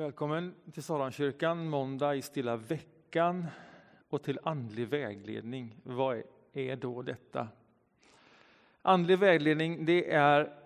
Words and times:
Välkommen 0.00 0.54
till 0.72 0.82
Saronkyrkan, 0.82 1.68
måndag 1.68 2.14
i 2.14 2.22
stilla 2.22 2.56
veckan 2.56 3.46
och 4.08 4.22
till 4.22 4.38
andlig 4.42 4.88
vägledning. 4.88 5.76
Vad 5.82 6.22
är 6.52 6.76
då 6.76 7.02
detta? 7.02 7.48
Andlig 8.82 9.18
vägledning, 9.18 9.84
det 9.84 10.12
är 10.12 10.56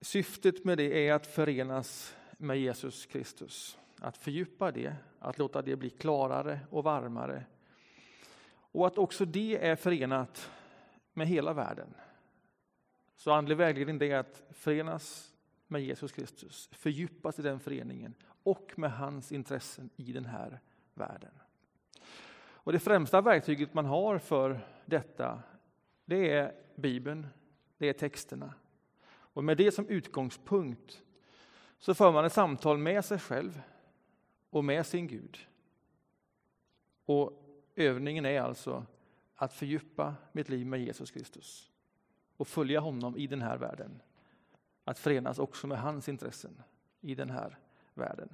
syftet 0.00 0.64
med 0.64 0.78
det 0.78 1.08
är 1.08 1.12
att 1.12 1.26
förenas 1.26 2.16
med 2.32 2.60
Jesus 2.60 3.06
Kristus. 3.06 3.78
Att 4.00 4.16
fördjupa 4.16 4.70
det, 4.70 4.96
att 5.18 5.38
låta 5.38 5.62
det 5.62 5.76
bli 5.76 5.90
klarare 5.90 6.60
och 6.70 6.84
varmare. 6.84 7.44
Och 8.54 8.86
att 8.86 8.98
också 8.98 9.24
det 9.24 9.66
är 9.66 9.76
förenat 9.76 10.50
med 11.12 11.26
hela 11.26 11.52
världen. 11.52 11.94
Så 13.16 13.32
andlig 13.32 13.56
vägledning 13.56 13.98
det 13.98 14.10
är 14.10 14.18
att 14.18 14.42
förenas 14.50 15.31
med 15.72 15.82
Jesus 15.82 16.12
Kristus, 16.12 16.68
fördjupas 16.72 17.38
i 17.38 17.42
den 17.42 17.60
föreningen 17.60 18.14
och 18.42 18.72
med 18.76 18.92
hans 18.92 19.32
intressen 19.32 19.90
i 19.96 20.12
den 20.12 20.24
här 20.24 20.60
världen. 20.94 21.32
Och 22.64 22.72
Det 22.72 22.78
främsta 22.78 23.20
verktyget 23.20 23.74
man 23.74 23.86
har 23.86 24.18
för 24.18 24.60
detta, 24.86 25.42
det 26.04 26.32
är 26.32 26.54
Bibeln, 26.76 27.26
det 27.78 27.88
är 27.88 27.92
texterna. 27.92 28.54
Och 29.08 29.44
med 29.44 29.56
det 29.56 29.72
som 29.72 29.88
utgångspunkt 29.88 31.02
så 31.78 31.94
för 31.94 32.12
man 32.12 32.24
ett 32.24 32.32
samtal 32.32 32.78
med 32.78 33.04
sig 33.04 33.18
själv 33.18 33.62
och 34.50 34.64
med 34.64 34.86
sin 34.86 35.06
Gud. 35.06 35.38
Och 37.04 37.32
övningen 37.76 38.26
är 38.26 38.40
alltså 38.40 38.86
att 39.34 39.52
fördjupa 39.52 40.14
mitt 40.32 40.48
liv 40.48 40.66
med 40.66 40.80
Jesus 40.80 41.10
Kristus 41.10 41.70
och 42.36 42.48
följa 42.48 42.80
honom 42.80 43.16
i 43.16 43.26
den 43.26 43.42
här 43.42 43.56
världen 43.56 44.02
att 44.84 44.98
förenas 44.98 45.38
också 45.38 45.66
med 45.66 45.80
hans 45.80 46.08
intressen 46.08 46.62
i 47.00 47.14
den 47.14 47.30
här 47.30 47.58
världen. 47.94 48.28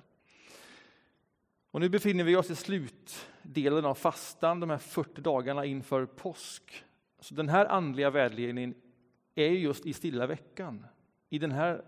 Och 1.71 1.81
nu 1.81 1.89
befinner 1.89 2.25
vi 2.25 2.37
oss 2.37 2.51
i 2.51 2.55
slutdelen 2.55 3.85
av 3.85 3.95
fastan, 3.95 4.61
de 4.61 4.71
här 4.71 4.79
40 4.79 5.21
dagarna 5.21 5.65
inför 5.65 6.07
påsk. 6.07 6.85
Så 7.21 7.35
den 7.35 7.49
här 7.49 7.67
andliga 7.67 8.11
vägledningen 8.11 8.75
är 9.35 9.49
just 9.49 9.87
i 9.87 9.93
stilla 9.93 10.27
veckan, 10.27 10.87
i 11.29 11.39
den 11.39 11.53
här 11.53 11.85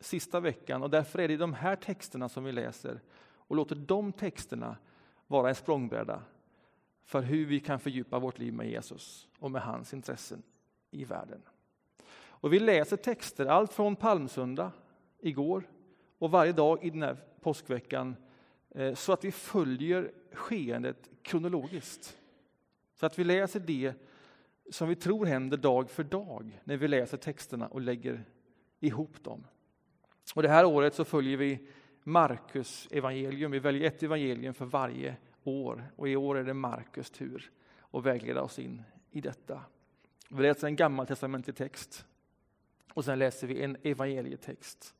sista 0.00 0.40
veckan. 0.40 0.82
Och 0.82 0.90
därför 0.90 1.18
är 1.18 1.28
det 1.28 1.36
de 1.36 1.54
här 1.54 1.76
texterna 1.76 2.28
som 2.28 2.44
vi 2.44 2.52
läser 2.52 3.00
och 3.20 3.56
låter 3.56 3.76
de 3.76 4.12
texterna 4.12 4.76
vara 5.26 5.48
en 5.48 5.54
språngbräda 5.54 6.22
för 7.04 7.22
hur 7.22 7.46
vi 7.46 7.60
kan 7.60 7.80
fördjupa 7.80 8.18
vårt 8.18 8.38
liv 8.38 8.52
med 8.54 8.70
Jesus 8.70 9.28
och 9.38 9.50
med 9.50 9.62
hans 9.62 9.94
intressen 9.94 10.42
i 10.90 11.04
världen. 11.04 11.42
Och 12.40 12.52
vi 12.52 12.58
läser 12.58 12.96
texter, 12.96 13.46
allt 13.46 13.72
från 13.72 13.96
palmsöndag 13.96 14.72
igår 15.20 15.68
och 16.18 16.30
varje 16.30 16.52
dag 16.52 16.84
i 16.84 16.90
den 16.90 17.02
här 17.02 17.16
påskveckan 17.40 18.16
eh, 18.70 18.94
så 18.94 19.12
att 19.12 19.24
vi 19.24 19.32
följer 19.32 20.12
skeendet 20.32 21.10
kronologiskt. 21.22 22.16
Så 22.94 23.06
att 23.06 23.18
vi 23.18 23.24
läser 23.24 23.60
det 23.60 23.94
som 24.70 24.88
vi 24.88 24.94
tror 24.94 25.26
händer 25.26 25.56
dag 25.56 25.90
för 25.90 26.04
dag 26.04 26.60
när 26.64 26.76
vi 26.76 26.88
läser 26.88 27.16
texterna 27.16 27.66
och 27.66 27.80
lägger 27.80 28.24
ihop 28.80 29.24
dem. 29.24 29.46
Och 30.34 30.42
det 30.42 30.48
här 30.48 30.64
året 30.64 30.94
så 30.94 31.04
följer 31.04 31.36
vi 31.36 31.68
Markus 32.02 32.88
evangelium. 32.90 33.50
Vi 33.50 33.58
väljer 33.58 33.86
ett 33.86 34.02
evangelium 34.02 34.54
för 34.54 34.64
varje 34.64 35.16
år 35.44 35.92
och 35.96 36.08
i 36.08 36.16
år 36.16 36.38
är 36.38 36.44
det 36.44 36.54
Markus 36.54 37.10
tur 37.10 37.50
att 37.90 38.04
vägleda 38.04 38.42
oss 38.42 38.58
in 38.58 38.82
i 39.10 39.20
detta. 39.20 39.60
Vi 40.28 40.42
läser 40.42 40.66
en 40.66 40.76
gammaltestamentlig 40.76 41.56
text 41.56 42.06
och 42.94 43.04
sen 43.04 43.18
läser 43.18 43.46
vi 43.46 43.62
en 43.62 43.76
evangelietext. 43.82 44.94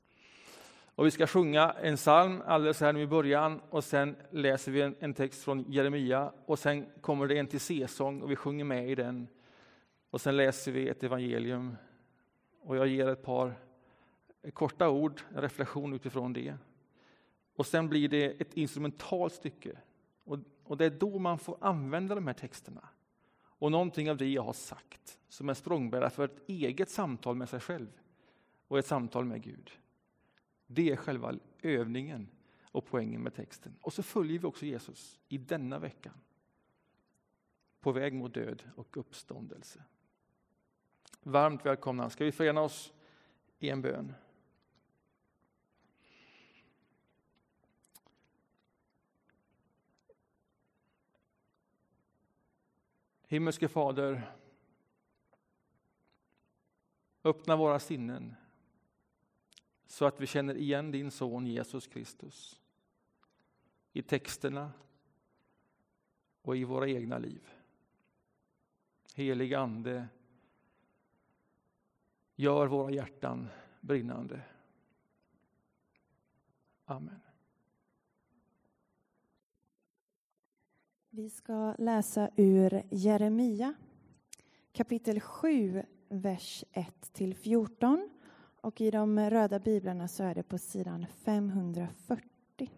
Och 0.95 1.07
vi 1.07 1.11
ska 1.11 1.27
sjunga 1.27 1.71
en 1.71 1.97
psalm 1.97 2.43
alldeles 2.47 2.81
här 2.81 2.93
nu 2.93 3.03
i 3.03 3.07
början 3.07 3.61
och 3.71 3.85
sen 3.85 4.17
läser 4.31 4.73
vi 4.73 4.81
en, 4.81 4.95
en 5.01 5.15
text 5.15 5.45
från 5.45 5.65
Jeremia 5.69 6.33
och 6.47 6.59
sen 6.59 6.87
kommer 7.01 7.27
det 7.27 7.39
en 7.39 7.47
till 7.47 7.61
C-sång 7.61 8.23
och 8.23 8.31
vi 8.31 8.37
sjunger 8.37 8.65
med 8.65 8.91
i 8.91 8.95
den. 8.95 9.29
Och 10.11 10.21
sen 10.21 10.37
läser 10.37 10.73
vi 10.73 10.89
ett 10.89 11.03
evangelium 11.03 11.77
och 12.61 12.77
jag 12.77 12.87
ger 12.87 13.09
ett 13.09 13.23
par 13.23 13.55
korta 14.53 14.89
ord, 14.89 15.21
en 15.35 15.43
reflektion 15.43 15.93
utifrån 15.93 16.33
det. 16.33 16.55
Och 17.57 17.67
sen 17.67 17.89
blir 17.89 18.09
det 18.09 18.41
ett 18.41 18.55
instrumentalt 18.55 19.33
stycke. 19.33 19.79
Och, 20.25 20.39
och 20.65 20.77
det 20.77 20.85
är 20.85 20.91
då 20.91 21.19
man 21.19 21.39
får 21.39 21.57
använda 21.61 22.15
de 22.15 22.27
här 22.27 22.35
texterna 22.35 22.89
och 23.61 23.73
någonting 23.73 24.11
av 24.11 24.17
det 24.17 24.29
jag 24.29 24.43
har 24.43 24.53
sagt 24.53 25.19
som 25.29 25.49
är 25.49 25.55
språngbräda 25.55 26.11
för 26.11 26.25
ett 26.25 26.49
eget 26.49 26.91
samtal 26.91 27.37
med 27.37 27.49
sig 27.49 27.61
själv 27.61 27.89
och 28.69 28.79
ett 28.79 28.87
samtal 28.87 29.25
med 29.25 29.43
Gud. 29.43 29.71
Det 30.67 30.91
är 30.91 30.97
själva 30.97 31.35
övningen 31.63 32.29
och 32.63 32.87
poängen 32.87 33.23
med 33.23 33.35
texten. 33.35 33.77
Och 33.81 33.93
så 33.93 34.03
följer 34.03 34.39
vi 34.39 34.47
också 34.47 34.67
Jesus 34.67 35.21
i 35.29 35.39
denna 35.39 35.79
veckan 35.79 36.15
på 37.81 37.93
väg 37.93 38.15
mot 38.15 38.35
död 38.35 38.63
och 38.77 38.97
uppståndelse. 38.97 39.83
Varmt 41.23 41.67
välkomna. 41.67 42.11
Ska 42.11 42.25
vi 42.25 42.33
förena 42.33 42.61
oss 42.61 42.93
i 43.59 43.71
en 43.71 43.83
bön? 43.83 44.15
Himmelske 53.31 53.69
Fader, 53.69 54.33
öppna 57.25 57.57
våra 57.57 57.79
sinnen 57.79 58.35
så 59.87 60.05
att 60.05 60.21
vi 60.21 60.27
känner 60.27 60.55
igen 60.57 60.91
din 60.91 61.11
son 61.11 61.47
Jesus 61.47 61.87
Kristus 61.87 62.61
i 63.93 64.03
texterna 64.03 64.73
och 66.43 66.57
i 66.57 66.65
våra 66.65 66.89
egna 66.89 67.19
liv. 67.19 67.49
Helig 69.15 69.55
Ande, 69.55 70.09
gör 72.37 72.67
våra 72.67 72.91
hjärtan 72.91 73.49
brinnande. 73.81 74.43
Amen. 76.85 77.30
Vi 81.21 81.31
ska 81.31 81.75
läsa 81.79 82.31
ur 82.37 82.83
Jeremia 82.91 83.75
kapitel 84.73 85.21
7, 85.21 85.83
vers 86.09 86.65
1-14. 86.73 88.09
Och 88.61 88.81
i 88.81 88.91
de 88.91 89.31
röda 89.31 89.59
biblarna 89.59 90.09
så 90.09 90.23
är 90.23 90.35
det 90.35 90.43
på 90.43 90.59
sidan 90.59 91.07
540. 91.25 92.71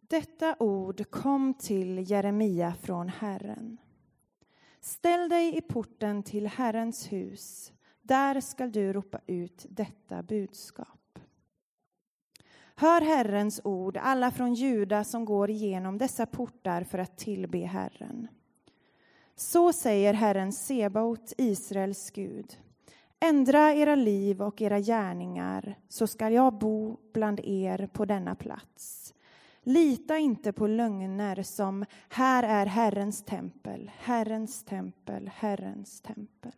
Detta 0.00 0.56
ord 0.58 1.10
kom 1.10 1.54
till 1.54 2.10
Jeremia 2.10 2.74
från 2.74 3.08
Herren. 3.08 3.76
Ställ 4.80 5.28
dig 5.28 5.56
i 5.56 5.60
porten 5.60 6.22
till 6.22 6.46
Herrens 6.46 7.12
hus. 7.12 7.72
Där 8.02 8.40
skall 8.40 8.72
du 8.72 8.92
ropa 8.92 9.20
ut 9.26 9.66
detta 9.68 10.22
budskap. 10.22 10.99
Hör 12.80 13.00
Herrens 13.00 13.60
ord, 13.64 13.96
alla 13.96 14.30
från 14.30 14.54
Juda 14.54 15.04
som 15.04 15.24
går 15.24 15.50
igenom 15.50 15.98
dessa 15.98 16.26
portar 16.26 16.84
för 16.84 16.98
att 16.98 17.18
tillbe 17.18 17.58
Herren. 17.58 18.28
Så 19.36 19.72
säger 19.72 20.14
Herren 20.14 20.52
Sebaot, 20.52 21.32
Israels 21.38 22.10
Gud. 22.10 22.56
Ändra 23.20 23.74
era 23.74 23.94
liv 23.94 24.42
och 24.42 24.62
era 24.62 24.80
gärningar, 24.80 25.78
så 25.88 26.06
skall 26.06 26.32
jag 26.32 26.58
bo 26.58 26.96
bland 27.12 27.40
er 27.40 27.88
på 27.92 28.04
denna 28.04 28.34
plats. 28.34 29.14
Lita 29.62 30.18
inte 30.18 30.52
på 30.52 30.66
lögner 30.66 31.42
som 31.42 31.84
här 32.08 32.42
är 32.42 32.66
Herrens 32.66 33.24
tempel, 33.24 33.90
Herrens 33.98 34.64
tempel, 34.64 35.30
Herrens 35.34 36.00
tempel. 36.00 36.52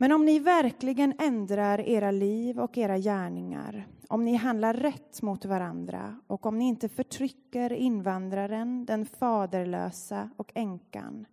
Men 0.00 0.12
om 0.12 0.24
ni 0.24 0.38
verkligen 0.38 1.14
ändrar 1.18 1.80
era 1.80 2.10
liv 2.10 2.60
och 2.60 2.78
era 2.78 2.98
gärningar, 2.98 3.86
om 4.08 4.24
ni 4.24 4.34
handlar 4.34 4.74
rätt 4.74 5.22
mot 5.22 5.44
varandra 5.44 6.20
och 6.26 6.46
om 6.46 6.58
ni 6.58 6.64
inte 6.64 6.88
förtrycker 6.88 7.72
invandraren, 7.72 8.84
den 8.84 9.06
faderlösa 9.06 10.30
och 10.36 10.52
änkan, 10.54 11.26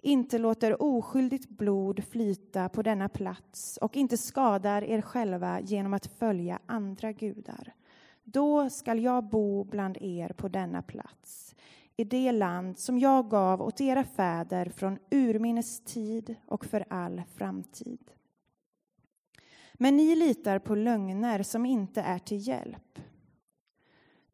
inte 0.00 0.38
låter 0.38 0.82
oskyldigt 0.82 1.48
blod 1.48 2.04
flyta 2.10 2.68
på 2.68 2.82
denna 2.82 3.08
plats 3.08 3.76
och 3.82 3.96
inte 3.96 4.16
skadar 4.16 4.84
er 4.84 5.00
själva 5.00 5.60
genom 5.60 5.94
att 5.94 6.06
följa 6.06 6.58
andra 6.66 7.12
gudar, 7.12 7.72
då 8.24 8.70
skall 8.70 9.02
jag 9.02 9.24
bo 9.24 9.64
bland 9.64 9.96
er 10.00 10.28
på 10.28 10.48
denna 10.48 10.82
plats 10.82 11.54
i 11.96 12.04
det 12.04 12.32
land 12.32 12.78
som 12.78 12.98
jag 12.98 13.30
gav 13.30 13.62
åt 13.62 13.80
era 13.80 14.04
fäder 14.04 14.72
från 14.76 14.98
urminnes 15.10 15.84
tid 15.84 16.36
och 16.46 16.64
för 16.64 16.84
all 16.90 17.22
framtid. 17.36 18.10
Men 19.74 19.96
ni 19.96 20.16
litar 20.16 20.58
på 20.58 20.74
lögner 20.74 21.42
som 21.42 21.66
inte 21.66 22.00
är 22.00 22.18
till 22.18 22.48
hjälp. 22.48 22.98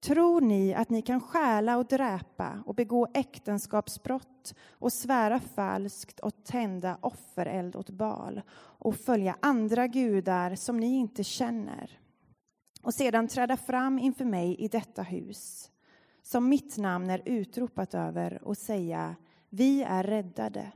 Tror 0.00 0.40
ni 0.40 0.74
att 0.74 0.90
ni 0.90 1.02
kan 1.02 1.20
stjäla 1.20 1.76
och 1.76 1.86
dräpa 1.86 2.62
och 2.66 2.74
begå 2.74 3.08
äktenskapsbrott 3.14 4.54
och 4.70 4.92
svära 4.92 5.40
falskt 5.40 6.20
och 6.20 6.44
tända 6.44 6.98
offereld 7.00 7.76
åt 7.76 7.90
bal 7.90 8.42
och 8.56 8.96
följa 8.96 9.36
andra 9.42 9.86
gudar 9.86 10.54
som 10.54 10.76
ni 10.76 10.96
inte 10.96 11.24
känner 11.24 12.00
och 12.82 12.94
sedan 12.94 13.28
träda 13.28 13.56
fram 13.56 13.98
inför 13.98 14.24
mig 14.24 14.56
i 14.58 14.68
detta 14.68 15.02
hus 15.02 15.70
som 16.22 16.48
mitt 16.48 16.76
namn 16.76 17.10
är 17.10 17.22
utropat 17.24 17.94
över 17.94 18.42
och 18.42 18.56
säga 18.56 19.16
vi 19.48 19.82
är 19.82 20.02
räddade 20.02 20.72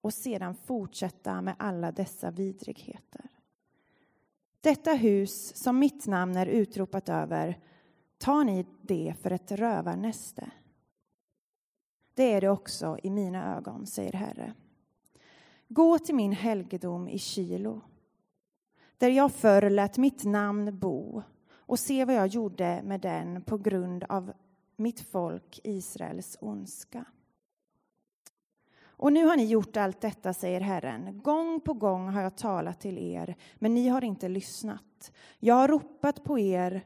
och 0.00 0.14
sedan 0.14 0.54
fortsätta 0.54 1.42
med 1.42 1.54
alla 1.58 1.92
dessa 1.92 2.30
vidrigheter. 2.30 3.30
Detta 4.60 4.92
hus 4.92 5.56
som 5.56 5.78
mitt 5.78 6.06
namn 6.06 6.36
är 6.36 6.46
utropat 6.46 7.08
över 7.08 7.58
tar 8.18 8.44
ni 8.44 8.66
det 8.82 9.14
för 9.20 9.30
ett 9.30 9.52
rövarnäste. 9.52 10.50
Det 12.14 12.32
är 12.32 12.40
det 12.40 12.48
också 12.48 12.98
i 13.02 13.10
mina 13.10 13.56
ögon, 13.56 13.86
säger 13.86 14.12
Herre. 14.12 14.54
Gå 15.68 15.98
till 15.98 16.14
min 16.14 16.32
helgedom 16.32 17.08
i 17.08 17.18
Kilo, 17.18 17.80
där 18.98 19.08
jag 19.08 19.32
förr 19.32 19.70
lät 19.70 19.98
mitt 19.98 20.24
namn 20.24 20.78
bo 20.78 21.22
och 21.50 21.78
se 21.78 22.04
vad 22.04 22.14
jag 22.14 22.26
gjorde 22.26 22.82
med 22.84 23.00
den 23.00 23.42
på 23.42 23.58
grund 23.58 24.04
av 24.08 24.32
mitt 24.76 25.00
folk 25.00 25.60
Israels 25.64 26.36
ondska. 26.40 27.04
Och 28.96 29.12
nu 29.12 29.26
har 29.26 29.36
ni 29.36 29.44
gjort 29.44 29.76
allt 29.76 30.00
detta, 30.00 30.34
säger 30.34 30.60
Herren. 30.60 31.20
Gång 31.22 31.60
på 31.60 31.72
gång 31.74 32.08
har 32.08 32.22
jag 32.22 32.36
talat 32.36 32.80
till 32.80 32.98
er, 32.98 33.36
men 33.54 33.74
ni 33.74 33.88
har 33.88 34.04
inte 34.04 34.28
lyssnat. 34.28 35.12
Jag 35.38 35.54
har 35.54 35.68
ropat 35.68 36.24
på 36.24 36.38
er, 36.38 36.84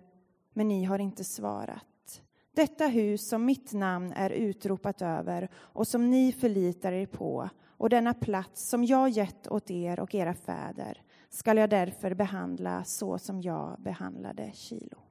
men 0.53 0.69
ni 0.69 0.85
har 0.85 0.99
inte 0.99 1.25
svarat. 1.25 2.23
Detta 2.55 2.87
hus 2.87 3.29
som 3.29 3.45
mitt 3.45 3.73
namn 3.73 4.13
är 4.13 4.31
utropat 4.31 5.03
över 5.03 5.49
och 5.55 5.89
som 5.89 6.11
ni 6.11 6.33
förlitar 6.33 6.93
er 6.93 7.07
på 7.07 7.49
och 7.67 7.91
denna 7.91 8.15
plats 8.15 8.69
som 8.69 8.85
jag 8.85 9.09
gett 9.09 9.49
åt 9.49 9.71
er 9.71 10.01
och 10.01 10.15
era 10.15 10.35
fäder 10.35 11.03
skall 11.29 11.57
jag 11.57 11.71
därför 11.71 12.15
behandla 12.15 12.85
så 12.85 13.19
som 13.19 13.43
jag 13.43 13.81
behandlade 13.81 14.51
Kilo. 14.55 15.08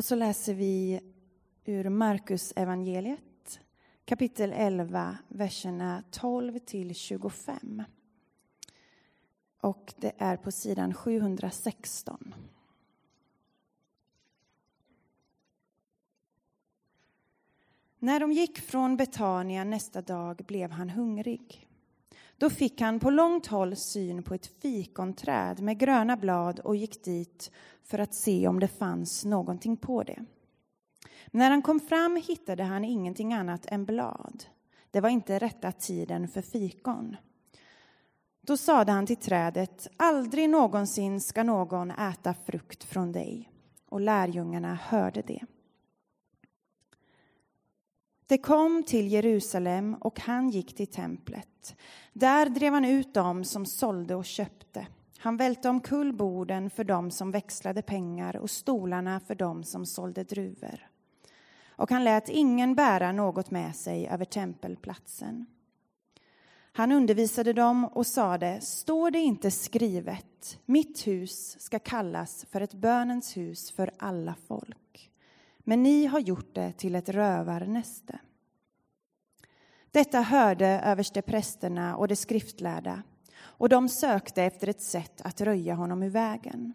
Och 0.00 0.04
så 0.04 0.14
läser 0.14 0.54
vi 0.54 1.00
ur 1.64 1.88
Markus 1.88 2.52
evangeliet 2.56 3.60
kapitel 4.04 4.52
11, 4.52 5.18
verserna 5.28 6.02
12 6.10 6.58
till 6.58 6.94
25. 6.94 7.82
Och 9.60 9.94
det 9.96 10.12
är 10.18 10.36
på 10.36 10.50
sidan 10.50 10.94
716. 10.94 12.34
När 17.98 18.20
de 18.20 18.32
gick 18.32 18.58
från 18.58 18.96
Betania 18.96 19.64
nästa 19.64 20.02
dag 20.02 20.36
blev 20.36 20.70
han 20.70 20.90
hungrig. 20.90 21.69
Då 22.40 22.50
fick 22.50 22.80
han 22.80 23.00
på 23.00 23.10
långt 23.10 23.46
håll 23.46 23.76
syn 23.76 24.22
på 24.22 24.34
ett 24.34 24.46
fikonträd 24.46 25.60
med 25.60 25.78
gröna 25.78 26.16
blad 26.16 26.60
och 26.60 26.76
gick 26.76 27.04
dit 27.04 27.50
för 27.84 27.98
att 27.98 28.14
se 28.14 28.48
om 28.48 28.60
det 28.60 28.68
fanns 28.68 29.24
någonting 29.24 29.76
på 29.76 30.02
det. 30.02 30.24
När 31.30 31.50
han 31.50 31.62
kom 31.62 31.80
fram 31.80 32.16
hittade 32.16 32.62
han 32.62 32.84
ingenting 32.84 33.32
annat 33.32 33.66
än 33.66 33.84
blad. 33.84 34.44
Det 34.90 35.00
var 35.00 35.08
inte 35.08 35.38
rätta 35.38 35.72
tiden 35.72 36.28
för 36.28 36.42
fikon. 36.42 37.16
Då 38.40 38.56
sade 38.56 38.92
han 38.92 39.06
till 39.06 39.16
trädet, 39.16 39.88
aldrig 39.96 40.50
någonsin 40.50 41.20
ska 41.20 41.42
någon 41.42 41.90
äta 41.90 42.34
frukt 42.34 42.84
från 42.84 43.12
dig. 43.12 43.50
Och 43.88 44.00
lärjungarna 44.00 44.74
hörde 44.74 45.22
det. 45.22 45.40
Det 48.30 48.38
kom 48.38 48.82
till 48.82 49.12
Jerusalem 49.12 49.94
och 49.94 50.20
han 50.20 50.50
gick 50.50 50.76
till 50.76 50.86
templet. 50.86 51.76
Där 52.12 52.48
drev 52.48 52.72
han 52.72 52.84
ut 52.84 53.14
dem 53.14 53.44
som 53.44 53.66
sålde 53.66 54.14
och 54.14 54.24
köpte. 54.24 54.86
Han 55.18 55.36
välte 55.36 55.68
omkull 55.68 56.12
borden 56.12 56.70
för 56.70 56.84
dem 56.84 57.10
som 57.10 57.30
växlade 57.30 57.82
pengar 57.82 58.36
och 58.36 58.50
stolarna 58.50 59.20
för 59.20 59.34
dem 59.34 59.64
som 59.64 59.86
sålde 59.86 60.24
druvor. 60.24 60.88
Och 61.68 61.90
han 61.90 62.04
lät 62.04 62.28
ingen 62.28 62.74
bära 62.74 63.12
något 63.12 63.50
med 63.50 63.76
sig 63.76 64.08
över 64.08 64.24
tempelplatsen. 64.24 65.46
Han 66.72 66.92
undervisade 66.92 67.52
dem 67.52 67.84
och 67.84 68.06
sade, 68.06 68.60
står 68.60 69.10
det 69.10 69.18
inte 69.18 69.50
skrivet, 69.50 70.58
mitt 70.66 71.06
hus 71.06 71.60
ska 71.60 71.78
kallas 71.78 72.46
för 72.50 72.60
ett 72.60 72.74
bönens 72.74 73.36
hus 73.36 73.70
för 73.70 73.90
alla 73.98 74.34
folk. 74.48 75.10
Men 75.64 75.82
ni 75.82 76.06
har 76.06 76.20
gjort 76.20 76.54
det 76.54 76.72
till 76.72 76.94
ett 76.94 77.08
rövarnäste. 77.08 78.18
Detta 79.90 80.20
hörde 80.20 80.66
översteprästerna 80.66 81.96
och 81.96 82.08
de 82.08 82.16
skriftlärda 82.16 83.02
och 83.40 83.68
de 83.68 83.88
sökte 83.88 84.42
efter 84.42 84.68
ett 84.68 84.82
sätt 84.82 85.20
att 85.20 85.40
röja 85.40 85.74
honom 85.74 86.02
ur 86.02 86.10
vägen. 86.10 86.72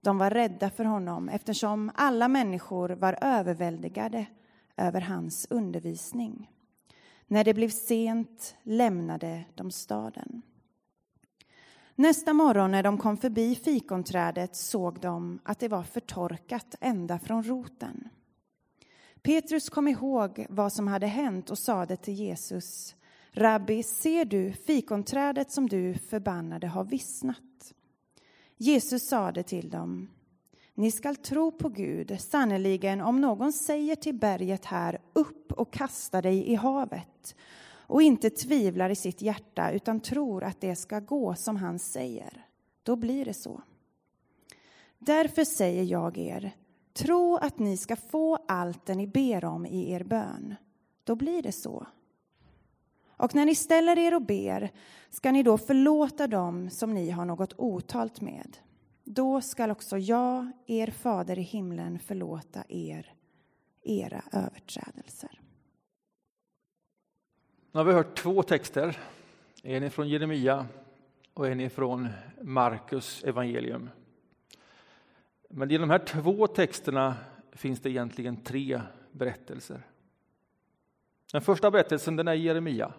De 0.00 0.18
var 0.18 0.30
rädda 0.30 0.70
för 0.70 0.84
honom 0.84 1.28
eftersom 1.28 1.90
alla 1.94 2.28
människor 2.28 2.88
var 2.88 3.18
överväldigade 3.20 4.26
över 4.76 5.00
hans 5.00 5.46
undervisning. 5.50 6.50
När 7.26 7.44
det 7.44 7.54
blev 7.54 7.68
sent 7.68 8.56
lämnade 8.62 9.44
de 9.54 9.70
staden. 9.70 10.42
Nästa 12.00 12.32
morgon 12.32 12.70
när 12.70 12.82
de 12.82 12.98
kom 12.98 13.16
förbi 13.16 13.54
fikonträdet 13.54 14.56
såg 14.56 15.00
de 15.00 15.38
att 15.42 15.58
det 15.58 15.68
var 15.68 15.82
förtorkat 15.82 16.74
ända 16.80 17.18
från 17.18 17.42
roten. 17.42 18.08
Petrus 19.22 19.68
kom 19.68 19.88
ihåg 19.88 20.46
vad 20.48 20.72
som 20.72 20.88
hade 20.88 21.06
hänt 21.06 21.50
och 21.50 21.58
sade 21.58 21.96
till 21.96 22.14
Jesus 22.14 22.96
Rabbi, 23.32 23.82
ser 23.82 24.24
du, 24.24 24.52
fikonträdet 24.52 25.50
som 25.50 25.68
du 25.68 25.94
förbannade 25.94 26.66
har 26.66 26.84
vissnat. 26.84 27.74
Jesus 28.56 29.08
sade 29.08 29.42
till 29.42 29.70
dem 29.70 30.08
ni 30.74 30.90
skall 30.90 31.16
tro 31.16 31.50
på 31.52 31.68
Gud. 31.68 32.20
Sannerligen, 32.20 33.00
om 33.00 33.20
någon 33.20 33.52
säger 33.52 33.96
till 33.96 34.14
berget 34.14 34.64
här, 34.64 35.00
upp 35.12 35.52
och 35.52 35.72
kasta 35.72 36.22
dig 36.22 36.48
i 36.48 36.54
havet 36.54 37.34
och 37.88 38.02
inte 38.02 38.30
tvivlar 38.30 38.90
i 38.90 38.96
sitt 38.96 39.22
hjärta 39.22 39.70
utan 39.70 40.00
tror 40.00 40.44
att 40.44 40.60
det 40.60 40.76
ska 40.76 41.00
gå 41.00 41.34
som 41.34 41.56
han 41.56 41.78
säger, 41.78 42.46
då 42.82 42.96
blir 42.96 43.24
det 43.24 43.34
så. 43.34 43.62
Därför 44.98 45.44
säger 45.44 45.84
jag 45.84 46.18
er, 46.18 46.56
tro 46.92 47.36
att 47.36 47.58
ni 47.58 47.76
ska 47.76 47.96
få 47.96 48.38
allt 48.48 48.86
det 48.86 48.94
ni 48.94 49.06
ber 49.06 49.44
om 49.44 49.66
i 49.66 49.92
er 49.92 50.04
bön. 50.04 50.54
Då 51.04 51.16
blir 51.16 51.42
det 51.42 51.52
så. 51.52 51.86
Och 53.08 53.34
när 53.34 53.46
ni 53.46 53.54
ställer 53.54 53.98
er 53.98 54.14
och 54.14 54.22
ber 54.22 54.70
ska 55.10 55.32
ni 55.32 55.42
då 55.42 55.58
förlåta 55.58 56.26
dem 56.26 56.70
som 56.70 56.94
ni 56.94 57.10
har 57.10 57.24
något 57.24 57.54
otalt 57.56 58.20
med. 58.20 58.56
Då 59.04 59.40
skall 59.40 59.70
också 59.70 59.98
jag, 59.98 60.50
er 60.66 60.90
fader 60.90 61.38
i 61.38 61.42
himlen, 61.42 61.98
förlåta 61.98 62.64
er 62.68 63.12
era 63.82 64.22
överträdelser. 64.32 65.40
Nu 67.72 67.78
har 67.80 67.84
vi 67.84 67.92
hört 67.92 68.14
två 68.14 68.42
texter. 68.42 68.98
En 69.62 69.90
från 69.90 70.08
Jeremia 70.08 70.66
och 71.34 71.48
en 71.48 71.70
från 71.70 72.08
Markus 72.42 73.24
evangelium. 73.24 73.90
Men 75.48 75.70
i 75.70 75.78
de 75.78 75.90
här 75.90 75.98
två 75.98 76.46
texterna 76.46 77.16
finns 77.52 77.80
det 77.80 77.90
egentligen 77.90 78.36
tre 78.36 78.80
berättelser. 79.12 79.82
Den 81.32 81.42
första 81.42 81.70
berättelsen 81.70 82.16
den 82.16 82.28
är 82.28 82.34
Jeremia. 82.34 82.92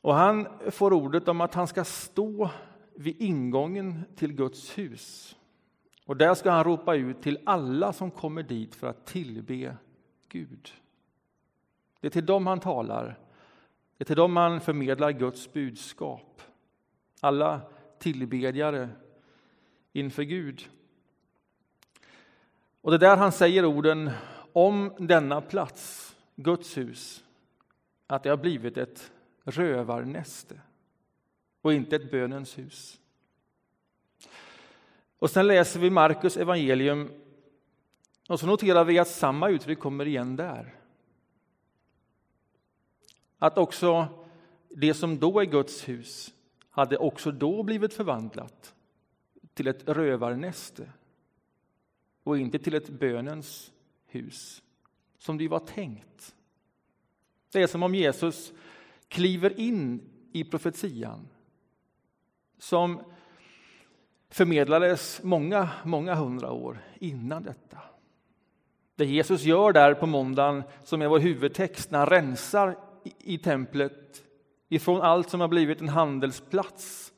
Och 0.00 0.14
han 0.14 0.48
får 0.70 0.92
ordet 0.92 1.28
om 1.28 1.40
att 1.40 1.54
han 1.54 1.68
ska 1.68 1.84
stå 1.84 2.50
vid 2.94 3.22
ingången 3.22 4.04
till 4.16 4.32
Guds 4.32 4.78
hus. 4.78 5.36
Och 6.06 6.16
där 6.16 6.34
ska 6.34 6.50
han 6.50 6.64
ropa 6.64 6.94
ut 6.94 7.22
till 7.22 7.38
alla 7.44 7.92
som 7.92 8.10
kommer 8.10 8.42
dit 8.42 8.74
för 8.74 8.86
att 8.86 9.06
tillbe 9.06 9.76
Gud. 10.28 10.72
Det 12.00 12.06
är 12.06 12.10
till 12.10 12.26
dem 12.26 12.46
han 12.46 12.60
talar. 12.60 13.18
Det 13.96 14.02
är 14.02 14.06
till 14.06 14.16
dem 14.16 14.36
han 14.36 14.60
förmedlar 14.60 15.10
Guds 15.10 15.52
budskap. 15.52 16.42
Alla 17.20 17.60
tillbedjare 17.98 18.88
inför 19.92 20.22
Gud. 20.22 20.68
Och 22.80 22.90
det 22.90 22.96
är 22.96 23.10
där 23.10 23.16
han 23.16 23.32
säger 23.32 23.64
orden 23.64 24.10
om 24.52 24.92
denna 24.98 25.40
plats, 25.40 26.14
Guds 26.36 26.76
hus, 26.76 27.24
att 28.06 28.22
det 28.22 28.30
har 28.30 28.36
blivit 28.36 28.76
ett 28.76 29.12
rövarnäste 29.44 30.60
och 31.62 31.72
inte 31.72 31.96
ett 31.96 32.10
bönens 32.10 32.58
hus. 32.58 33.00
Och 35.18 35.30
sen 35.30 35.46
läser 35.46 35.80
vi 35.80 35.90
Markus 35.90 36.36
evangelium 36.36 37.10
och 38.28 38.40
så 38.40 38.46
noterar 38.46 38.84
vi 38.84 38.98
att 38.98 39.08
samma 39.08 39.48
uttryck 39.48 39.80
kommer 39.80 40.06
igen 40.06 40.36
där. 40.36 40.75
Att 43.38 43.58
också 43.58 44.08
det 44.68 44.94
som 44.94 45.18
då 45.18 45.40
är 45.40 45.44
Guds 45.44 45.88
hus 45.88 46.34
hade 46.70 46.96
också 46.96 47.30
då 47.30 47.62
blivit 47.62 47.94
förvandlat 47.94 48.74
till 49.54 49.66
ett 49.66 49.88
rövarnäste 49.88 50.92
och 52.22 52.38
inte 52.38 52.58
till 52.58 52.74
ett 52.74 52.88
bönens 52.88 53.72
hus, 54.06 54.62
som 55.18 55.38
det 55.38 55.48
var 55.48 55.58
tänkt. 55.58 56.34
Det 57.52 57.62
är 57.62 57.66
som 57.66 57.82
om 57.82 57.94
Jesus 57.94 58.52
kliver 59.08 59.60
in 59.60 60.10
i 60.32 60.44
profetian 60.44 61.28
som 62.58 63.00
förmedlades 64.28 65.22
många, 65.22 65.68
många 65.84 66.14
hundra 66.14 66.52
år 66.52 66.84
innan 66.98 67.42
detta. 67.42 67.78
Det 68.96 69.04
Jesus 69.04 69.42
gör 69.42 69.72
där 69.72 69.94
på 69.94 70.06
måndagen, 70.06 70.62
som 70.84 71.02
är 71.02 71.08
vår 71.08 71.18
huvudtext, 71.18 71.90
när 71.90 71.98
han 71.98 72.08
rensar 72.08 72.78
i 73.18 73.38
templet 73.38 74.24
ifrån 74.68 75.00
allt 75.02 75.30
som 75.30 75.40
har 75.40 75.48
blivit 75.48 75.80
en 75.80 75.88
handelsplats, 75.88 77.12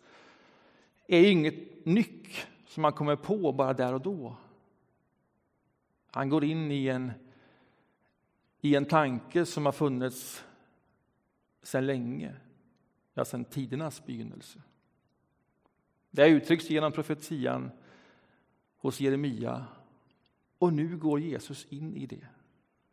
är 1.06 1.30
inget 1.30 1.86
nyck 1.86 2.46
som 2.66 2.82
man 2.82 2.92
kommer 2.92 3.16
på 3.16 3.52
bara 3.52 3.72
där 3.72 3.94
och 3.94 4.00
då. 4.00 4.36
Han 6.10 6.28
går 6.28 6.44
in 6.44 6.72
i 6.72 6.88
en, 6.88 7.12
i 8.60 8.74
en 8.74 8.84
tanke 8.84 9.46
som 9.46 9.64
har 9.64 9.72
funnits 9.72 10.44
sedan 11.62 11.86
länge, 11.86 12.36
ja, 13.14 13.24
sedan 13.24 13.44
tidernas 13.44 14.06
begynnelse. 14.06 14.62
Det 16.10 16.28
uttrycks 16.28 16.70
genom 16.70 16.92
profetian 16.92 17.70
hos 18.76 19.00
Jeremia 19.00 19.66
och 20.58 20.72
nu 20.72 20.96
går 20.96 21.20
Jesus 21.20 21.66
in 21.70 21.96
i 21.96 22.06
det 22.06 22.26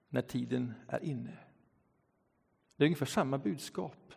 när 0.09 0.21
tiden 0.21 0.73
är 0.87 1.03
inne. 1.03 1.37
Det 2.75 2.83
är 2.83 2.85
ungefär 2.85 3.05
samma 3.05 3.37
budskap. 3.37 4.13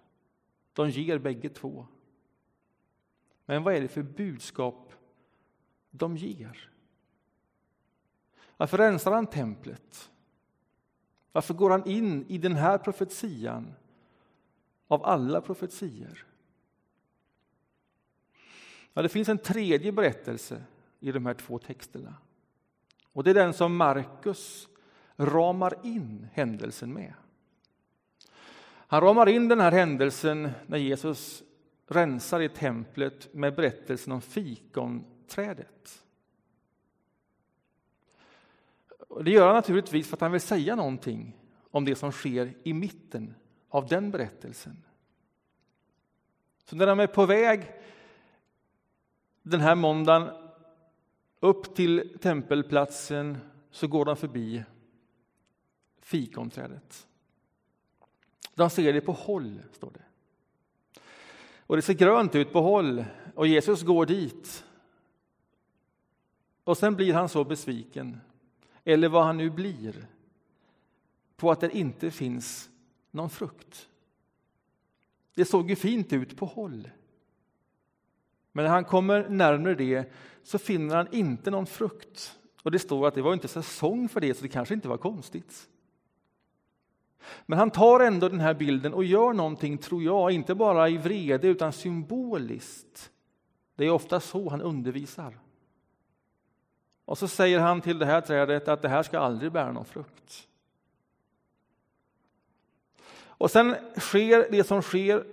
De 0.72 0.90
ger 0.90 1.18
bägge 1.18 1.48
två. 1.48 1.86
Men 3.44 3.62
vad 3.62 3.74
är 3.74 3.80
det 3.80 3.88
för 3.88 4.02
budskap 4.02 4.92
de 5.90 6.16
ger? 6.16 6.70
Varför 8.56 8.78
rensar 8.78 9.12
han 9.12 9.26
templet? 9.26 10.10
Varför 11.32 11.54
går 11.54 11.70
han 11.70 11.88
in 11.88 12.26
i 12.28 12.38
den 12.38 12.56
här 12.56 12.78
profetian 12.78 13.74
av 14.88 15.04
alla 15.04 15.40
profetier? 15.40 16.26
Ja, 18.92 19.02
det 19.02 19.08
finns 19.08 19.28
en 19.28 19.38
tredje 19.38 19.92
berättelse 19.92 20.64
i 21.00 21.12
de 21.12 21.26
här 21.26 21.34
två 21.34 21.58
texterna. 21.58 22.14
Och 23.12 23.24
det 23.24 23.30
är 23.30 23.34
den 23.34 23.54
som 23.54 23.76
Markus 23.76 24.68
ramar 25.16 25.74
in 25.82 26.28
händelsen 26.32 26.92
med. 26.92 27.14
Han 28.90 29.00
ramar 29.00 29.28
in 29.28 29.48
den 29.48 29.60
här 29.60 29.72
händelsen 29.72 30.50
när 30.66 30.78
Jesus 30.78 31.42
rensar 31.86 32.40
i 32.40 32.48
templet 32.48 33.34
med 33.34 33.54
berättelsen 33.54 34.12
om 34.12 34.20
fikonträdet. 34.20 36.04
Det 39.24 39.30
gör 39.30 39.46
han 39.46 39.54
naturligtvis 39.54 40.08
för 40.08 40.16
att 40.16 40.20
han 40.20 40.32
vill 40.32 40.40
säga 40.40 40.76
någonting 40.76 41.36
om 41.70 41.84
det 41.84 41.94
som 41.94 42.12
sker 42.12 42.54
i 42.62 42.72
mitten 42.72 43.34
av 43.68 43.86
den 43.86 44.10
berättelsen. 44.10 44.84
Så 46.64 46.76
när 46.76 46.86
de 46.86 47.00
är 47.00 47.06
på 47.06 47.26
väg 47.26 47.72
den 49.42 49.60
här 49.60 49.74
måndagen 49.74 50.30
upp 51.40 51.74
till 51.74 52.18
tempelplatsen 52.22 53.38
så 53.70 53.86
går 53.86 54.04
de 54.04 54.16
förbi 54.16 54.64
fikonträdet. 56.00 57.06
De 58.58 58.70
ser 58.70 58.92
det 58.92 59.00
på 59.00 59.12
håll, 59.12 59.62
står 59.72 59.90
det. 59.90 60.02
Och 61.58 61.76
det 61.76 61.82
ser 61.82 61.94
grönt 61.94 62.34
ut 62.34 62.52
på 62.52 62.60
håll 62.60 63.04
och 63.34 63.46
Jesus 63.46 63.82
går 63.82 64.06
dit. 64.06 64.64
Och 66.64 66.78
sen 66.78 66.94
blir 66.94 67.14
han 67.14 67.28
så 67.28 67.44
besviken, 67.44 68.20
eller 68.84 69.08
vad 69.08 69.24
han 69.24 69.36
nu 69.36 69.50
blir, 69.50 70.06
på 71.36 71.50
att 71.50 71.60
det 71.60 71.76
inte 71.76 72.10
finns 72.10 72.70
någon 73.10 73.30
frukt. 73.30 73.88
Det 75.34 75.44
såg 75.44 75.70
ju 75.70 75.76
fint 75.76 76.12
ut 76.12 76.36
på 76.36 76.46
håll. 76.46 76.90
Men 78.52 78.64
när 78.64 78.70
han 78.70 78.84
kommer 78.84 79.28
närmare 79.28 79.74
det 79.74 80.12
så 80.42 80.58
finner 80.58 80.96
han 80.96 81.14
inte 81.14 81.50
någon 81.50 81.66
frukt. 81.66 82.38
Och 82.62 82.70
det 82.70 82.78
står 82.78 83.08
att 83.08 83.14
det 83.14 83.22
var 83.22 83.32
inte 83.32 83.48
säsong 83.48 84.08
för 84.08 84.20
det, 84.20 84.34
så 84.34 84.42
det 84.42 84.48
kanske 84.48 84.74
inte 84.74 84.88
var 84.88 84.98
konstigt. 84.98 85.68
Men 87.46 87.58
han 87.58 87.70
tar 87.70 88.00
ändå 88.00 88.28
den 88.28 88.40
här 88.40 88.54
bilden 88.54 88.94
och 88.94 89.04
gör 89.04 89.32
någonting, 89.32 89.78
tror 89.78 90.02
jag, 90.02 90.30
inte 90.30 90.54
bara 90.54 90.88
i 90.88 90.96
vrede 90.96 91.48
utan 91.48 91.72
symboliskt. 91.72 93.10
Det 93.76 93.84
är 93.84 93.90
ofta 93.90 94.20
så 94.20 94.48
han 94.48 94.62
undervisar. 94.62 95.38
Och 97.04 97.18
så 97.18 97.28
säger 97.28 97.58
han 97.58 97.80
till 97.80 97.98
det 97.98 98.06
här 98.06 98.20
trädet 98.20 98.68
att 98.68 98.82
det 98.82 98.88
här 98.88 99.02
ska 99.02 99.18
aldrig 99.18 99.52
bära 99.52 99.72
någon 99.72 99.84
frukt. 99.84 100.48
Och 103.20 103.50
sen 103.50 103.76
sker 103.96 104.50
det 104.50 104.64
som 104.64 104.82
sker 104.82 105.24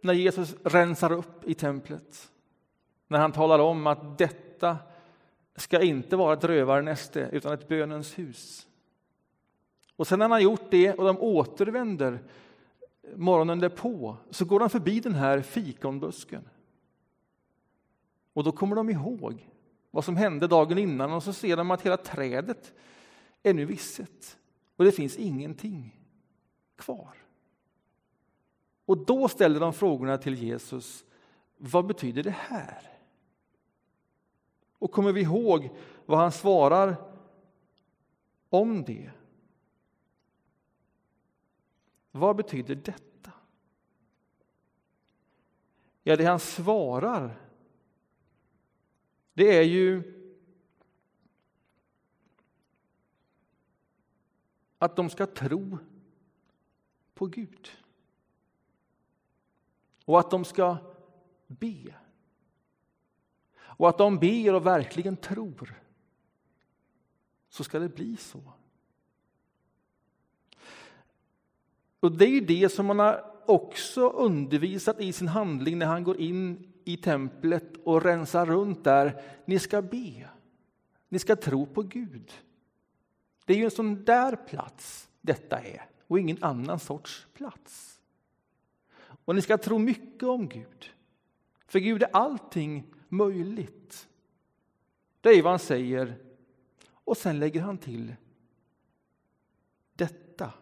när 0.00 0.14
Jesus 0.14 0.54
rensar 0.64 1.12
upp 1.12 1.48
i 1.48 1.54
templet. 1.54 2.30
När 3.08 3.18
han 3.18 3.32
talar 3.32 3.58
om 3.58 3.86
att 3.86 4.18
detta 4.18 4.76
ska 5.56 5.80
inte 5.80 6.16
vara 6.16 6.32
ett 6.32 6.44
rövarnäste 6.44 7.28
utan 7.32 7.52
ett 7.52 7.68
bönens 7.68 8.18
hus. 8.18 8.66
Och 9.96 10.06
sen 10.06 10.18
när 10.18 10.24
han 10.24 10.30
har 10.30 10.40
gjort 10.40 10.70
det 10.70 10.92
och 10.92 11.04
de 11.04 11.18
återvänder 11.18 12.22
morgonen 13.16 13.58
därpå 13.58 14.16
så 14.30 14.44
går 14.44 14.60
de 14.60 14.70
förbi 14.70 15.00
den 15.00 15.14
här 15.14 15.40
fikonbusken. 15.40 16.48
Och 18.32 18.44
då 18.44 18.52
kommer 18.52 18.76
de 18.76 18.90
ihåg 18.90 19.48
vad 19.90 20.04
som 20.04 20.16
hände 20.16 20.46
dagen 20.46 20.78
innan 20.78 21.12
och 21.12 21.22
så 21.22 21.32
ser 21.32 21.56
de 21.56 21.70
att 21.70 21.82
hela 21.82 21.96
trädet 21.96 22.74
är 23.42 23.54
nu 23.54 23.64
visset 23.64 24.38
och 24.76 24.84
det 24.84 24.92
finns 24.92 25.16
ingenting 25.16 26.00
kvar. 26.76 27.16
Och 28.84 28.98
då 28.98 29.28
ställer 29.28 29.60
de 29.60 29.72
frågorna 29.72 30.18
till 30.18 30.34
Jesus. 30.34 31.04
Vad 31.56 31.86
betyder 31.86 32.22
det 32.22 32.36
här? 32.38 32.82
Och 34.78 34.92
kommer 34.92 35.12
vi 35.12 35.20
ihåg 35.20 35.70
vad 36.06 36.18
han 36.18 36.32
svarar 36.32 36.96
om 38.48 38.84
det? 38.84 39.10
Vad 42.12 42.36
betyder 42.36 42.74
detta? 42.74 43.32
Ja, 46.02 46.16
det 46.16 46.24
han 46.24 46.40
svarar 46.40 47.42
det 49.34 49.56
är 49.58 49.62
ju 49.62 50.18
att 54.78 54.96
de 54.96 55.10
ska 55.10 55.26
tro 55.26 55.78
på 57.14 57.26
Gud. 57.26 57.70
Och 60.04 60.20
att 60.20 60.30
de 60.30 60.44
ska 60.44 60.76
be. 61.46 61.94
Och 63.58 63.88
att 63.88 63.98
de 63.98 64.18
ber 64.18 64.54
och 64.54 64.66
verkligen 64.66 65.16
tror, 65.16 65.82
så 67.48 67.64
ska 67.64 67.78
det 67.78 67.88
bli 67.88 68.16
så. 68.16 68.52
Och 72.02 72.12
Det 72.12 72.24
är 72.24 72.28
ju 72.28 72.40
det 72.40 72.72
som 72.72 72.86
man 72.86 72.98
har 72.98 73.32
också 73.46 74.08
undervisat 74.08 75.00
i 75.00 75.12
sin 75.12 75.28
handling 75.28 75.78
när 75.78 75.86
han 75.86 76.04
går 76.04 76.20
in 76.20 76.72
i 76.84 76.96
templet 76.96 77.76
och 77.84 78.02
rensar 78.02 78.46
runt 78.46 78.84
där. 78.84 79.22
Ni 79.44 79.58
ska 79.58 79.82
be. 79.82 80.28
Ni 81.08 81.18
ska 81.18 81.36
tro 81.36 81.66
på 81.66 81.82
Gud. 81.82 82.32
Det 83.44 83.52
är 83.52 83.56
ju 83.56 83.64
en 83.64 83.70
sån 83.70 84.04
där 84.04 84.36
plats 84.36 85.08
detta 85.20 85.58
är 85.58 85.88
och 86.06 86.18
ingen 86.18 86.42
annan 86.42 86.78
sorts 86.78 87.26
plats. 87.34 88.00
Och 89.24 89.34
ni 89.34 89.42
ska 89.42 89.58
tro 89.58 89.78
mycket 89.78 90.22
om 90.22 90.48
Gud. 90.48 90.90
För 91.66 91.78
Gud 91.78 92.02
är 92.02 92.10
allting 92.12 92.94
möjligt. 93.08 94.08
Det 95.20 95.30
är 95.30 95.42
vad 95.42 95.52
han 95.52 95.58
säger. 95.58 96.16
Och 96.90 97.16
sen 97.16 97.38
lägger 97.38 97.60
han 97.60 97.78
till 97.78 98.14
detta. 99.94 100.52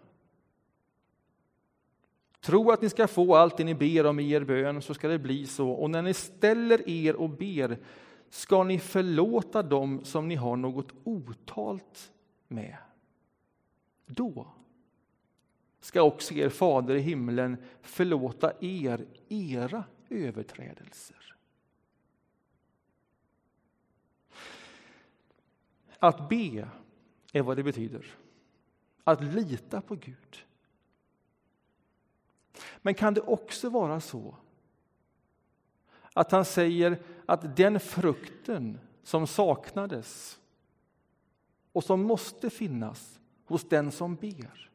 Tro 2.41 2.71
att 2.71 2.83
ni 2.83 2.89
ska 2.89 3.09
få 3.09 3.35
allt 3.35 3.57
det 3.57 3.65
ni 3.65 3.75
ber 3.75 4.07
om 4.07 4.21
i 4.21 4.31
er 4.31 4.45
bön, 4.45 4.83
så 4.83 4.95
ska 4.95 5.09
det 5.09 5.19
bli 5.19 5.47
så. 5.47 5.71
Och 5.71 5.91
när 5.91 6.03
ni 6.03 6.15
ställer 6.15 6.89
er 6.89 7.17
och 7.17 7.31
ber 7.31 7.79
ska 8.31 8.65
ni 8.65 8.79
förlåta 8.79 9.63
dem 9.63 10.05
som 10.05 10.29
ni 10.29 10.35
har 10.35 10.57
något 10.57 10.93
otalt 11.05 12.13
med. 12.49 12.77
Då 14.07 14.47
ska 15.81 16.03
också 16.03 16.35
er 16.35 16.49
fader 16.49 16.95
i 16.95 17.01
himlen 17.01 17.57
förlåta 17.83 18.53
er 18.61 19.07
era 19.29 19.85
överträdelser. 20.09 21.37
Att 25.99 26.29
be 26.29 26.69
är 27.33 27.43
vad 27.43 27.57
det 27.57 27.63
betyder. 27.63 28.07
Att 29.05 29.25
lita 29.25 29.81
på 29.81 29.95
Gud. 29.95 30.47
Men 32.83 32.95
kan 32.95 33.15
det 33.15 33.21
också 33.21 33.69
vara 33.69 34.01
så 34.01 34.35
Att 36.13 36.33
han 36.33 36.45
säger 36.45 37.03
att 37.27 37.57
den 37.57 37.81
frukten 37.81 38.79
som 39.03 39.27
saknades 39.27 40.41
och 41.73 41.85
som 41.85 42.03
måste 42.03 42.51
finnas 42.51 43.21
hos 43.45 43.69
den 43.69 43.93
som 43.93 44.15
ber, 44.15 44.71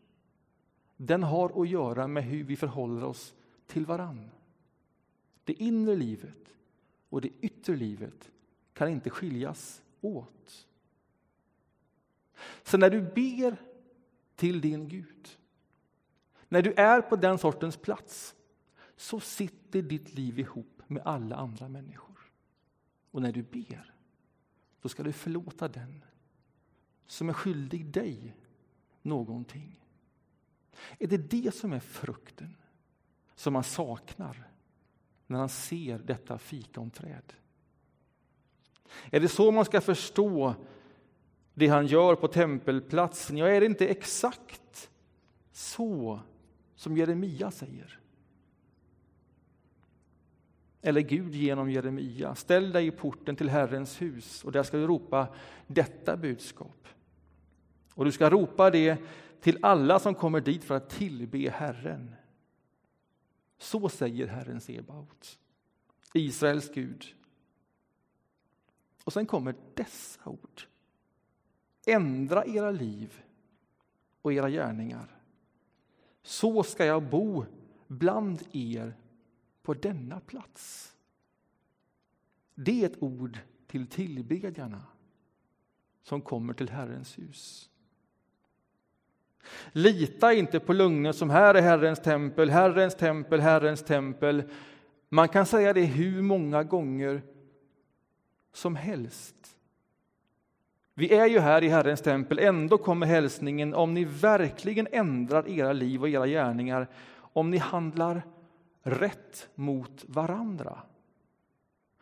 den 0.97 1.23
har 1.23 1.61
att 1.61 1.69
göra 1.69 2.07
med 2.07 2.23
hur 2.23 2.43
vi 2.43 2.55
förhåller 2.55 3.03
oss 3.03 3.33
till 3.67 3.85
varann. 3.85 4.31
Det 5.43 5.53
inre 5.53 5.95
livet 5.95 6.55
och 7.09 7.21
det 7.21 7.29
yttre 7.41 7.75
livet 7.75 8.31
kan 8.73 8.89
inte 8.89 9.09
skiljas 9.09 9.81
åt. 10.01 10.67
Så 12.63 12.77
när 12.77 12.89
du 12.89 13.01
ber 13.01 13.57
till 14.35 14.61
din 14.61 14.87
Gud, 14.87 15.37
när 16.49 16.61
du 16.61 16.73
är 16.73 17.01
på 17.01 17.15
den 17.15 17.37
sortens 17.37 17.77
plats, 17.77 18.35
så 18.95 19.19
sitter 19.19 19.81
ditt 19.81 20.13
liv 20.13 20.39
ihop 20.39 20.81
med 20.87 21.03
alla 21.05 21.35
andra 21.35 21.67
människor. 21.67 22.31
Och 23.11 23.21
när 23.21 23.31
du 23.31 23.43
ber, 23.43 23.93
då 24.81 24.89
ska 24.89 25.03
du 25.03 25.11
förlåta 25.11 25.67
den 25.67 26.03
som 27.07 27.29
är 27.29 27.33
skyldig 27.33 27.85
dig 27.85 28.35
någonting. 29.01 29.79
Är 30.99 31.07
det 31.07 31.17
det 31.17 31.55
som 31.55 31.73
är 31.73 31.79
frukten 31.79 32.55
som 33.35 33.53
man 33.53 33.63
saknar 33.63 34.47
när 35.27 35.39
han 35.39 35.49
ser 35.49 35.99
detta 35.99 36.37
fikonträd? 36.37 37.33
Är 39.11 39.19
det 39.19 39.27
så 39.27 39.51
man 39.51 39.65
ska 39.65 39.81
förstå 39.81 40.55
det 41.53 41.67
han 41.67 41.87
gör 41.87 42.15
på 42.15 42.27
tempelplatsen? 42.27 43.37
Ja, 43.37 43.47
är 43.47 43.59
det 43.59 43.65
inte 43.65 43.87
exakt 43.87 44.91
så 45.51 46.19
som 46.75 46.97
Jeremia 46.97 47.51
säger? 47.51 47.99
Eller 50.81 51.01
Gud 51.01 51.35
genom 51.35 51.71
Jeremia. 51.71 52.35
Ställ 52.35 52.71
dig 52.71 52.87
i 52.87 52.91
porten 52.91 53.35
till 53.35 53.49
Herrens 53.49 54.01
hus 54.01 54.43
och 54.43 54.51
där 54.51 54.63
ska 54.63 54.77
du 54.77 54.87
ropa 54.87 55.27
detta 55.67 56.17
budskap. 56.17 56.87
Och 57.93 58.05
du 58.05 58.11
ska 58.11 58.29
ropa 58.29 58.69
det 58.69 58.97
till 59.41 59.57
alla 59.61 59.99
som 59.99 60.15
kommer 60.15 60.41
dit 60.41 60.63
för 60.63 60.75
att 60.75 60.89
tillbe 60.89 61.49
Herren. 61.49 62.15
Så 63.57 63.89
säger 63.89 64.27
Herren 64.27 64.61
Sebaot, 64.61 65.39
Israels 66.13 66.73
Gud. 66.73 67.05
Och 69.03 69.13
sen 69.13 69.25
kommer 69.25 69.55
dessa 69.73 70.29
ord. 70.29 70.61
Ändra 71.85 72.45
era 72.45 72.71
liv 72.71 73.21
och 74.21 74.33
era 74.33 74.49
gärningar. 74.49 75.14
Så 76.25 76.63
ska 76.63 76.85
jag 76.85 77.03
bo 77.03 77.45
bland 77.87 78.43
er 78.51 78.93
på 79.61 79.73
denna 79.73 80.19
plats. 80.19 80.93
Det 82.55 82.81
är 82.81 82.85
ett 82.85 83.03
ord 83.03 83.39
till 83.67 83.87
tillbedjarna 83.87 84.81
som 86.03 86.21
kommer 86.21 86.53
till 86.53 86.69
Herrens 86.69 87.17
hus. 87.19 87.69
Lita 89.71 90.33
inte 90.33 90.59
på 90.59 90.73
lögner 90.73 91.11
som 91.11 91.29
här 91.29 91.55
är 91.55 91.61
Herrens 91.61 91.99
tempel, 91.99 92.49
Herrens 92.49 92.95
tempel, 92.95 93.39
Herrens 93.39 93.83
tempel. 93.83 94.43
Man 95.09 95.29
kan 95.29 95.45
säga 95.45 95.73
det 95.73 95.85
hur 95.85 96.21
många 96.21 96.63
gånger 96.63 97.21
som 98.53 98.75
helst. 98.75 99.44
Vi 100.97 101.13
är 101.13 101.25
ju 101.25 101.39
här 101.39 101.63
i 101.63 101.67
Herrens 101.67 102.01
tempel, 102.01 102.39
ändå 102.39 102.77
kommer 102.77 103.05
hälsningen 103.05 103.73
om 103.73 103.93
ni 103.93 104.03
verkligen 104.03 104.87
ändrar 104.91 105.49
era 105.49 105.73
liv 105.73 106.01
och 106.01 106.09
era 106.09 106.27
gärningar, 106.27 106.87
om 107.17 107.51
ni 107.51 107.57
handlar 107.57 108.21
rätt 108.83 109.49
mot 109.55 110.05
varandra. 110.07 110.77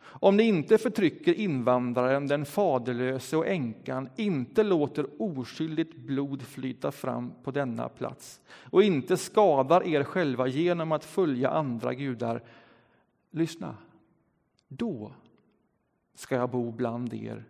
Om 0.02 0.36
ni 0.36 0.42
inte 0.42 0.78
förtrycker 0.78 1.34
invandraren, 1.34 2.26
den 2.26 2.44
faderlöse 2.44 3.36
och 3.36 3.46
änkan, 3.46 4.08
inte 4.16 4.62
låter 4.62 5.22
oskyldigt 5.22 5.96
blod 5.96 6.42
flyta 6.42 6.92
fram 6.92 7.32
på 7.42 7.50
denna 7.50 7.88
plats 7.88 8.40
och 8.70 8.82
inte 8.82 9.16
skadar 9.16 9.86
er 9.86 10.04
själva 10.04 10.46
genom 10.46 10.92
att 10.92 11.04
följa 11.04 11.50
andra 11.50 11.94
gudar. 11.94 12.42
Lyssna, 13.30 13.76
då 14.68 15.12
ska 16.14 16.34
jag 16.34 16.50
bo 16.50 16.72
bland 16.72 17.14
er 17.14 17.44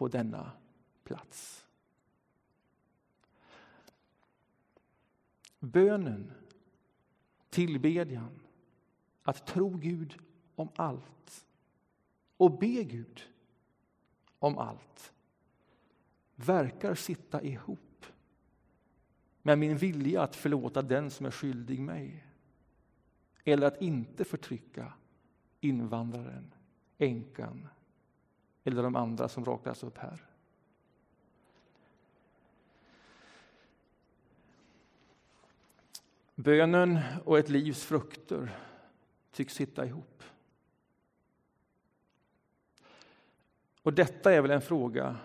på 0.00 0.08
denna 0.08 0.52
plats. 1.04 1.66
Bönen, 5.58 6.32
tillbedjan, 7.50 8.40
att 9.22 9.46
tro 9.46 9.68
Gud 9.68 10.18
om 10.54 10.68
allt 10.76 11.46
och 12.36 12.58
be 12.58 12.84
Gud 12.84 13.22
om 14.38 14.58
allt 14.58 15.12
verkar 16.34 16.94
sitta 16.94 17.42
ihop 17.42 18.06
med 19.42 19.58
min 19.58 19.76
vilja 19.76 20.22
att 20.22 20.36
förlåta 20.36 20.82
den 20.82 21.10
som 21.10 21.26
är 21.26 21.30
skyldig 21.30 21.80
mig 21.80 22.26
eller 23.44 23.66
att 23.66 23.82
inte 23.82 24.24
förtrycka 24.24 24.92
invandraren, 25.60 26.54
änkan 26.98 27.68
eller 28.64 28.82
de 28.82 28.96
andra 28.96 29.28
som 29.28 29.44
rakas 29.44 29.82
upp 29.82 29.98
här. 29.98 30.24
Bönen 36.34 36.98
och 37.24 37.38
ett 37.38 37.48
livs 37.48 37.84
frukter 37.84 38.58
tycks 39.32 39.54
sitta 39.54 39.86
ihop. 39.86 40.22
Och 43.82 43.92
detta 43.92 44.32
är 44.32 44.40
väl 44.40 44.50
en 44.50 44.60
fråga, 44.60 45.16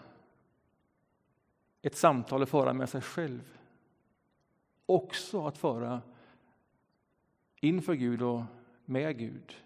ett 1.82 1.98
samtal 1.98 2.44
att 2.44 2.50
föra 2.50 2.74
med 2.74 2.90
sig 2.90 3.02
själv. 3.02 3.58
Också 4.86 5.48
att 5.48 5.58
föra 5.58 6.02
inför 7.60 7.94
Gud 7.94 8.22
och 8.22 8.44
med 8.86 9.18
Gud. 9.18 9.65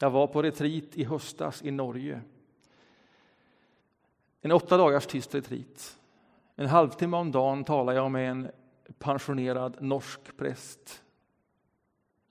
Jag 0.00 0.10
var 0.10 0.26
på 0.26 0.42
retreat 0.42 0.84
i 0.94 1.04
höstas 1.04 1.62
i 1.64 1.70
Norge. 1.70 2.20
En 4.40 4.52
åtta 4.52 4.76
dagars 4.76 5.06
tyst 5.06 5.34
retreat. 5.34 5.98
En 6.56 6.66
halvtimme 6.66 7.16
om 7.16 7.32
dagen 7.32 7.64
talade 7.64 7.98
jag 7.98 8.10
med 8.10 8.30
en 8.30 8.50
pensionerad 8.98 9.82
norsk 9.82 10.36
präst. 10.36 11.02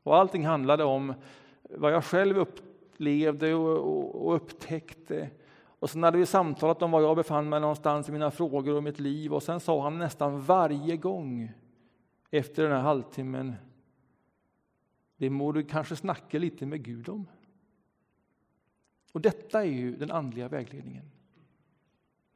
Och 0.04 0.18
allting 0.18 0.46
handlade 0.46 0.84
om 0.84 1.14
vad 1.70 1.94
jag 1.94 2.04
själv 2.04 2.38
upplevde 2.38 3.54
och, 3.54 4.36
upptäckte. 4.36 5.30
Och 5.80 5.90
sen 5.90 6.04
hade 6.04 6.18
vi 6.18 6.26
samtalat 6.26 6.82
om 6.82 6.92
var 6.92 7.02
jag 7.02 7.16
befann 7.16 7.50
mig 7.50 7.60
någonstans 7.60 8.10
i 8.10 8.12
mina 8.12 8.32
frågor 8.32 8.76
och 8.76 8.84
mitt 8.84 9.00
liv. 9.00 9.34
Och 9.34 9.44
sen 9.44 9.60
sa 9.60 9.84
han 9.84 9.98
nästan 9.98 10.42
varje 10.42 10.98
gång 10.98 11.52
efter 12.32 12.64
den 12.64 12.72
här 12.72 12.82
halvtimmen. 12.82 13.56
Det 15.18 15.30
må 15.30 15.52
du 15.52 15.64
kanske 15.64 15.96
snacka 15.96 16.40
lite 16.40 16.66
med 16.66 16.84
Gud 16.84 17.10
om. 17.10 17.28
Och 19.12 19.22
detta 19.22 19.62
är 19.62 19.70
ju 19.70 19.96
den 19.96 20.12
andliga 20.12 20.48
vägledningen. 20.48 21.12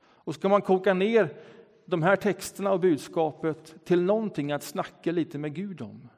Och 0.04 0.36
ska 0.36 0.50
man 0.50 0.62
koka 0.62 0.94
ner 0.94 1.38
de 1.86 2.04
här 2.04 2.16
texterna 2.16 2.72
och 2.72 2.80
budskapet 2.80 3.86
till 3.86 4.04
någonting 4.04 4.52
att 4.52 4.64
snacka 4.64 5.12
lite 5.12 5.38
med 5.38 5.56
Gud 5.56 5.82
om 5.82 6.10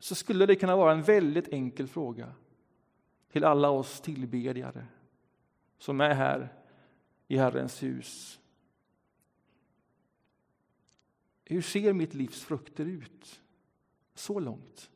så 0.00 0.14
skulle 0.14 0.46
det 0.46 0.56
kunna 0.56 0.76
vara 0.76 0.92
en 0.92 1.02
väldigt 1.02 1.48
enkel 1.48 1.88
fråga 1.88 2.32
till 3.30 3.44
alla 3.44 3.70
oss 3.70 4.00
tillbedjare 4.00 4.86
som 5.78 6.00
är 6.00 6.14
här 6.14 6.54
i 7.28 7.36
Herrens 7.36 7.82
hus. 7.82 8.40
Hur 11.44 11.62
ser 11.62 11.92
mitt 11.92 12.14
livs 12.14 12.44
frukter 12.44 12.84
ut 12.84 13.40
så 14.14 14.40
långt? 14.40 14.90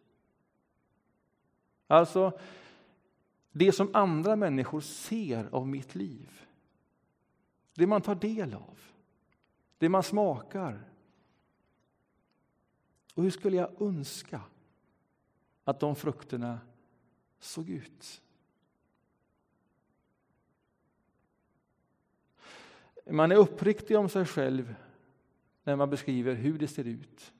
Alltså, 1.87 2.39
det 3.57 3.73
som 3.73 3.91
andra 3.95 4.37
människor 4.37 4.81
ser 4.81 5.49
av 5.53 5.69
mitt 5.69 5.95
liv. 5.95 6.41
Det 7.75 7.87
man 7.87 8.03
tar 8.03 8.15
del 8.15 8.55
av, 8.55 8.79
det 9.79 9.89
man 9.89 10.03
smakar. 10.03 10.85
Och 13.15 13.23
hur 13.23 13.31
skulle 13.31 13.57
jag 13.57 13.83
önska 13.83 14.41
att 15.65 15.81
de 15.81 15.97
frukterna 15.97 16.61
såg 17.39 17.69
ut? 17.69 18.23
Man 23.11 23.33
är 23.33 23.37
uppriktig 23.37 23.99
om 23.99 24.09
sig 24.09 24.27
själv 24.27 24.75
när 25.65 25.77
man 25.77 25.91
beskriver 25.91 26.35
hur 26.35 26.59
det 26.59 26.69
ser 26.69 26.85
ut. 26.85 27.33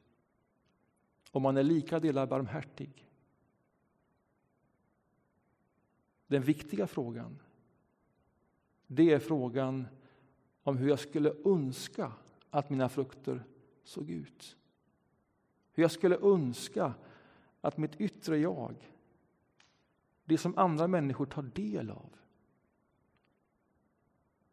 Och 1.31 1.43
man 1.43 1.57
är 1.57 1.63
lika 1.63 2.01
delar 2.01 2.27
barmhärtig. 2.27 3.09
Den 6.27 6.43
viktiga 6.43 6.87
frågan, 6.87 7.39
det 8.87 9.13
är 9.13 9.19
frågan 9.19 9.87
om 10.63 10.77
hur 10.77 10.89
jag 10.89 10.99
skulle 10.99 11.35
önska 11.45 12.13
att 12.51 12.71
mina 12.71 12.89
frukter 12.89 13.45
såg 13.85 14.11
ut. 14.11 14.57
Hur 15.73 15.83
jag 15.83 15.91
skulle 15.91 16.19
önska 16.19 16.95
att 17.61 17.77
mitt 17.77 18.01
yttre 18.01 18.39
jag, 18.39 18.91
det 20.25 20.39
som 20.39 20.59
andra 20.59 20.87
människor 20.87 21.27
tar 21.27 21.43
del 21.43 21.91
av, 21.91 22.11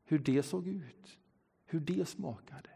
hur 0.04 0.20
det 0.20 0.44
såg 0.44 0.68
ut, 0.68 1.20
hur 1.66 1.80
det 1.80 2.06
smakade. 2.06 2.70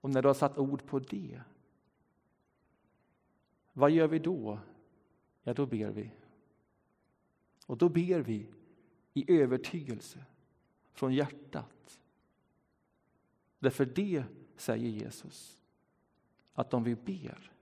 Och 0.00 0.10
när 0.10 0.22
du 0.22 0.28
har 0.28 0.34
satt 0.34 0.58
ord 0.58 0.86
på 0.86 0.98
det, 0.98 1.40
vad 3.72 3.90
gör 3.90 4.08
vi 4.08 4.18
då? 4.18 4.58
Ja, 5.42 5.54
då 5.54 5.66
ber 5.66 5.90
vi. 5.90 6.10
Och 7.66 7.78
då 7.78 7.88
ber 7.88 8.20
vi 8.20 8.48
i 9.14 9.40
övertygelse 9.40 10.24
från 10.92 11.14
hjärtat. 11.14 12.00
Därför 13.58 13.86
det 13.86 14.24
säger 14.56 14.88
Jesus, 14.88 15.58
att 16.52 16.74
om 16.74 16.84
vi 16.84 16.94
ber, 16.94 17.52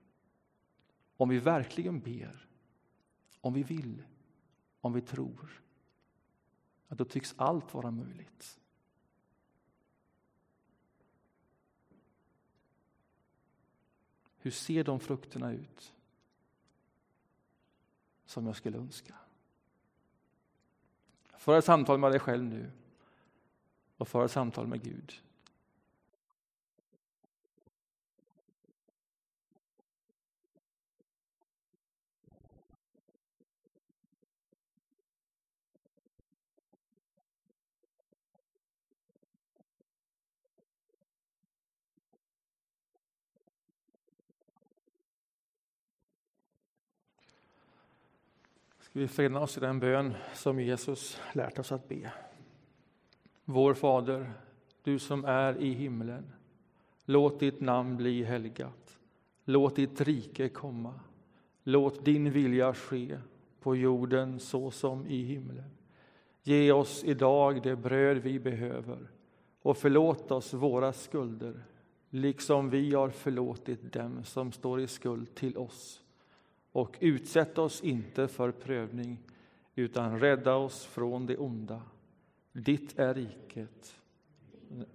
om 1.17 1.29
vi 1.29 1.39
verkligen 1.39 2.01
ber, 2.01 2.49
om 3.41 3.53
vi 3.55 3.63
vill, 3.63 4.03
om 4.81 4.93
vi 4.93 5.01
tror, 5.01 5.63
att 6.89 6.99
då 6.99 7.05
tycks 7.05 7.35
allt 7.37 7.75
vara 7.75 7.91
möjligt. 7.91 8.61
Hur 14.37 14.51
ser 14.51 14.85
de 14.85 15.01
frukterna 15.01 15.53
ut 15.53 15.95
som 18.25 18.47
jag 18.47 18.57
skulle 18.57 18.79
önska? 18.79 19.15
För 21.45 21.59
ett 21.59 21.65
samtal 21.65 21.99
med 21.99 22.13
dig 22.13 22.21
själv 22.21 22.45
nu 22.45 22.71
och 23.97 24.09
för 24.09 24.25
ett 24.25 24.31
samtal 24.31 24.67
med 24.67 24.83
Gud. 24.83 25.13
Vi 48.97 49.09
förena 49.09 49.41
oss 49.41 49.57
i 49.57 49.61
den 49.61 49.81
bön 49.81 50.15
som 50.35 50.61
Jesus 50.61 51.21
lärt 51.33 51.59
oss 51.59 51.73
att 51.73 51.89
be. 51.89 52.13
Vår 53.45 53.75
Fader, 53.75 54.33
du 54.83 54.99
som 54.99 55.25
är 55.25 55.59
i 55.59 55.73
himlen. 55.73 56.33
Låt 57.05 57.41
ditt 57.41 57.61
namn 57.61 57.97
bli 57.97 58.25
helgat. 58.25 58.99
Låt 59.45 59.77
ditt 59.77 60.01
rike 60.01 60.49
komma. 60.49 61.01
Låt 61.63 62.05
din 62.05 62.31
vilja 62.31 62.75
ske 62.75 63.19
på 63.61 63.77
jorden 63.77 64.41
så 64.41 64.71
som 64.71 65.07
i 65.07 65.23
himlen. 65.23 65.71
Ge 66.43 66.73
oss 66.73 67.05
idag 67.05 67.63
det 67.63 67.77
bröd 67.77 68.17
vi 68.17 68.39
behöver 68.39 69.11
och 69.63 69.77
förlåt 69.77 70.31
oss 70.31 70.55
våra 70.55 70.93
skulder 70.93 71.65
liksom 72.11 72.71
vi 72.71 72.95
har 72.95 73.11
förlåtit 73.11 73.93
dem 73.93 74.25
som 74.25 74.53
står 74.53 74.81
i 74.81 74.87
skuld 74.87 75.35
till 75.35 75.59
oss 75.59 76.04
och 76.75 76.97
utsätt 77.01 77.59
oss 77.59 77.83
inte 77.83 78.29
för 78.29 78.53
prövning 78.53 79.19
utan 79.75 80.21
rädda 80.21 80.55
oss 80.55 80.85
från 80.85 81.27
det 81.27 81.37
onda. 81.37 81.83
Ditt 82.53 82.99
är 82.99 83.15
riket, 83.15 84.01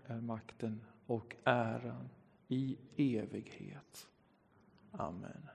är 0.05 0.21
makten 0.21 0.81
och 1.05 1.35
äran 1.43 2.09
i 2.47 2.77
evighet. 2.95 4.07
Amen. 4.91 5.49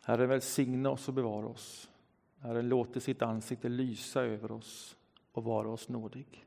Herre, 0.00 0.26
välsigna 0.26 0.90
oss 0.90 1.08
och 1.08 1.14
bevara 1.14 1.46
oss. 1.46 1.90
Herren 2.38 2.68
låter 2.68 3.00
sitt 3.00 3.22
ansikte 3.22 3.68
lysa 3.68 4.22
över 4.22 4.52
oss 4.52 4.96
och 5.32 5.44
vara 5.44 5.68
oss 5.68 5.88
nådig. 5.88 6.46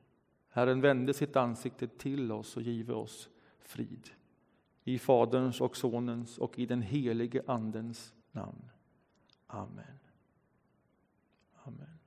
Herren 0.49 0.81
vände 0.81 1.13
sitt 1.13 1.35
ansikte 1.35 1.87
till 1.87 2.31
oss 2.31 2.57
och 2.57 2.63
give 2.63 2.93
oss 2.93 3.29
frid. 3.59 4.09
I 4.83 4.99
Faderns 4.99 5.61
och 5.61 5.77
Sonens 5.77 6.37
och 6.37 6.59
i 6.59 6.65
den 6.65 6.81
helige 6.81 7.43
Andens 7.47 8.13
namn. 8.31 8.69
Amen. 9.47 9.99
Amen. 11.63 11.99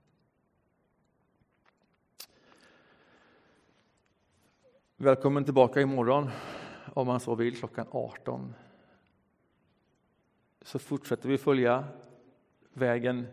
Välkommen 4.97 5.45
tillbaka 5.45 5.81
imorgon, 5.81 6.31
om 6.95 7.07
man 7.07 7.21
så 7.21 7.35
vill, 7.35 7.57
klockan 7.57 7.87
18. 7.91 8.55
Så 10.63 10.79
fortsätter 10.79 11.29
vi 11.29 11.39
följa 11.39 11.85
vägen 12.73 13.27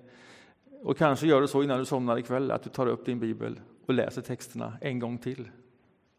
och 0.82 0.97
kanske 0.97 1.27
gör 1.27 1.41
du 1.41 1.47
så 1.47 1.63
innan 1.63 1.80
du 1.80 1.86
somnar 1.86 2.17
ikväll 2.17 2.51
att 2.51 2.63
du 2.63 2.69
tar 2.69 2.88
upp 2.88 3.06
din 3.06 3.19
bibel 3.19 3.60
och 3.86 3.93
läser 3.93 4.21
texterna 4.21 4.77
en 4.82 4.99
gång 4.99 5.17
till. 5.17 5.51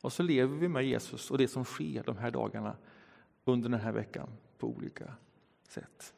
Och 0.01 0.13
så 0.13 0.23
lever 0.23 0.57
vi 0.57 0.69
med 0.69 0.85
Jesus 0.85 1.31
och 1.31 1.39
det 1.39 1.49
som 1.49 1.65
sker 1.65 2.03
de 2.03 2.17
här 2.17 2.31
dagarna 2.31 2.77
under 3.45 3.69
den 3.69 3.81
här 3.81 3.93
veckan 3.93 4.29
på 4.59 4.67
olika 4.67 5.15
sätt. 5.69 6.15